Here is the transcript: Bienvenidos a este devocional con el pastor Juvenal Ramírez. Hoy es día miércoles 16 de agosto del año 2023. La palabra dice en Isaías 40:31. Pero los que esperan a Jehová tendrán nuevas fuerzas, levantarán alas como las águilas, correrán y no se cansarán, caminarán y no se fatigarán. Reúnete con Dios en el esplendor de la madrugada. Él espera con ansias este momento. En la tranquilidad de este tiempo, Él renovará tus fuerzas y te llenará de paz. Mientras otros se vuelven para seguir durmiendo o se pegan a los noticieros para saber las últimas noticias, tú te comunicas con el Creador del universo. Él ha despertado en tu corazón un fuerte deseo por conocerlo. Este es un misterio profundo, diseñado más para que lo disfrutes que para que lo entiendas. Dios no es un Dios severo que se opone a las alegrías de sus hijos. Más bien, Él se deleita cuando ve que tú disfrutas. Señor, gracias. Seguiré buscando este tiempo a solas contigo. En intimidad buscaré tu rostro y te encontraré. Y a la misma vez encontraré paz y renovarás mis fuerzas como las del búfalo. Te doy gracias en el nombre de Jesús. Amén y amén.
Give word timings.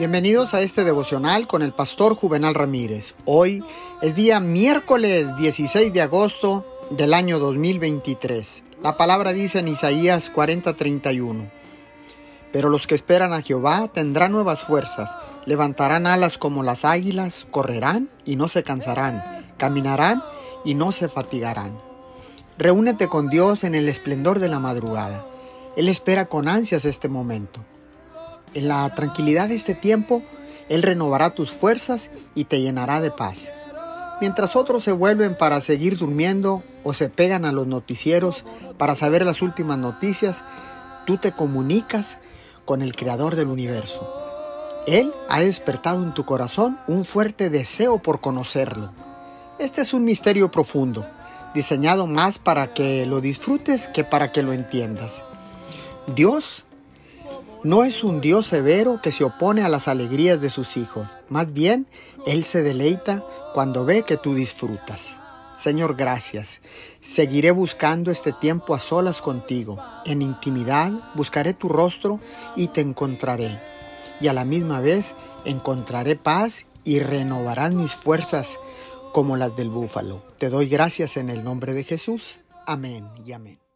Bienvenidos 0.00 0.54
a 0.54 0.62
este 0.62 0.82
devocional 0.82 1.46
con 1.46 1.60
el 1.60 1.74
pastor 1.74 2.14
Juvenal 2.14 2.54
Ramírez. 2.54 3.12
Hoy 3.26 3.62
es 4.00 4.14
día 4.14 4.40
miércoles 4.40 5.26
16 5.36 5.92
de 5.92 6.00
agosto 6.00 6.64
del 6.88 7.12
año 7.12 7.38
2023. 7.38 8.62
La 8.82 8.96
palabra 8.96 9.34
dice 9.34 9.58
en 9.58 9.68
Isaías 9.68 10.32
40:31. 10.32 11.50
Pero 12.50 12.70
los 12.70 12.86
que 12.86 12.94
esperan 12.94 13.34
a 13.34 13.42
Jehová 13.42 13.88
tendrán 13.92 14.32
nuevas 14.32 14.62
fuerzas, 14.62 15.14
levantarán 15.44 16.06
alas 16.06 16.38
como 16.38 16.62
las 16.62 16.86
águilas, 16.86 17.46
correrán 17.50 18.08
y 18.24 18.36
no 18.36 18.48
se 18.48 18.62
cansarán, 18.62 19.22
caminarán 19.58 20.22
y 20.64 20.76
no 20.76 20.92
se 20.92 21.10
fatigarán. 21.10 21.76
Reúnete 22.56 23.06
con 23.06 23.28
Dios 23.28 23.64
en 23.64 23.74
el 23.74 23.86
esplendor 23.86 24.38
de 24.38 24.48
la 24.48 24.60
madrugada. 24.60 25.26
Él 25.76 25.90
espera 25.90 26.24
con 26.24 26.48
ansias 26.48 26.86
este 26.86 27.10
momento. 27.10 27.60
En 28.54 28.68
la 28.68 28.92
tranquilidad 28.94 29.48
de 29.48 29.54
este 29.54 29.74
tiempo, 29.74 30.22
Él 30.68 30.82
renovará 30.82 31.30
tus 31.30 31.50
fuerzas 31.50 32.10
y 32.34 32.44
te 32.44 32.60
llenará 32.60 33.00
de 33.00 33.10
paz. 33.10 33.52
Mientras 34.20 34.56
otros 34.56 34.84
se 34.84 34.92
vuelven 34.92 35.36
para 35.36 35.60
seguir 35.60 35.96
durmiendo 35.96 36.62
o 36.82 36.92
se 36.92 37.08
pegan 37.08 37.44
a 37.44 37.52
los 37.52 37.66
noticieros 37.66 38.44
para 38.76 38.94
saber 38.94 39.24
las 39.24 39.40
últimas 39.40 39.78
noticias, 39.78 40.44
tú 41.06 41.16
te 41.16 41.32
comunicas 41.32 42.18
con 42.64 42.82
el 42.82 42.94
Creador 42.94 43.36
del 43.36 43.48
universo. 43.48 44.08
Él 44.86 45.12
ha 45.28 45.40
despertado 45.40 46.02
en 46.02 46.12
tu 46.12 46.24
corazón 46.24 46.78
un 46.86 47.04
fuerte 47.04 47.50
deseo 47.50 47.98
por 47.98 48.20
conocerlo. 48.20 48.92
Este 49.58 49.82
es 49.82 49.94
un 49.94 50.04
misterio 50.04 50.50
profundo, 50.50 51.06
diseñado 51.54 52.06
más 52.06 52.38
para 52.38 52.74
que 52.74 53.06
lo 53.06 53.20
disfrutes 53.20 53.88
que 53.88 54.04
para 54.04 54.32
que 54.32 54.42
lo 54.42 54.52
entiendas. 54.52 55.22
Dios 56.14 56.64
no 57.62 57.84
es 57.84 58.02
un 58.04 58.20
Dios 58.20 58.46
severo 58.46 59.00
que 59.02 59.12
se 59.12 59.24
opone 59.24 59.62
a 59.62 59.68
las 59.68 59.88
alegrías 59.88 60.40
de 60.40 60.50
sus 60.50 60.76
hijos. 60.76 61.06
Más 61.28 61.52
bien, 61.52 61.86
Él 62.26 62.44
se 62.44 62.62
deleita 62.62 63.24
cuando 63.52 63.84
ve 63.84 64.02
que 64.02 64.16
tú 64.16 64.34
disfrutas. 64.34 65.16
Señor, 65.58 65.94
gracias. 65.94 66.60
Seguiré 67.00 67.50
buscando 67.50 68.10
este 68.10 68.32
tiempo 68.32 68.74
a 68.74 68.78
solas 68.78 69.20
contigo. 69.20 69.78
En 70.06 70.22
intimidad 70.22 70.90
buscaré 71.14 71.52
tu 71.52 71.68
rostro 71.68 72.18
y 72.56 72.68
te 72.68 72.80
encontraré. 72.80 73.60
Y 74.22 74.28
a 74.28 74.32
la 74.32 74.44
misma 74.44 74.80
vez 74.80 75.14
encontraré 75.44 76.16
paz 76.16 76.64
y 76.82 77.00
renovarás 77.00 77.74
mis 77.74 77.92
fuerzas 77.92 78.58
como 79.12 79.36
las 79.36 79.54
del 79.54 79.68
búfalo. 79.68 80.22
Te 80.38 80.48
doy 80.48 80.66
gracias 80.66 81.18
en 81.18 81.28
el 81.28 81.44
nombre 81.44 81.74
de 81.74 81.84
Jesús. 81.84 82.40
Amén 82.66 83.06
y 83.26 83.32
amén. 83.32 83.69